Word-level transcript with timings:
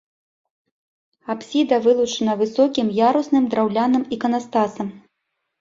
Апсіда 1.33 1.75
вылучана 1.85 2.33
высокім 2.41 2.87
ярусным 3.09 3.43
драўляным 3.53 4.03
іканастасам. 4.19 4.87